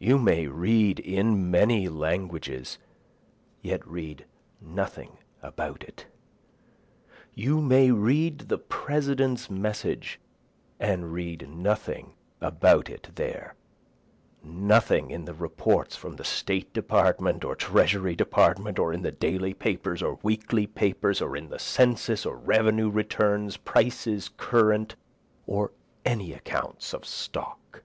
You 0.00 0.18
may 0.18 0.48
read 0.48 0.98
in 0.98 1.48
many 1.48 1.88
languages, 1.88 2.76
yet 3.62 3.86
read 3.86 4.24
nothing 4.60 5.18
about 5.42 5.84
it, 5.84 6.06
You 7.36 7.60
may 7.60 7.92
read 7.92 8.48
the 8.48 8.58
President's 8.58 9.48
message 9.48 10.18
and 10.80 11.12
read 11.12 11.48
nothing 11.48 12.14
about 12.40 12.90
it 12.90 13.10
there, 13.14 13.54
Nothing 14.42 15.12
in 15.12 15.24
the 15.24 15.34
reports 15.34 15.94
from 15.94 16.16
the 16.16 16.24
State 16.24 16.72
department 16.72 17.44
or 17.44 17.54
Treasury 17.54 18.16
department, 18.16 18.76
or 18.76 18.92
in 18.92 19.02
the 19.02 19.12
daily 19.12 19.54
papers 19.54 20.02
or 20.02 20.18
weekly 20.24 20.66
papers, 20.66 21.20
Or 21.22 21.36
in 21.36 21.48
the 21.48 21.60
census 21.60 22.26
or 22.26 22.36
revenue 22.36 22.90
returns, 22.90 23.56
prices 23.56 24.30
current, 24.36 24.96
or 25.46 25.70
any 26.04 26.32
accounts 26.32 26.92
of 26.92 27.06
stock. 27.06 27.84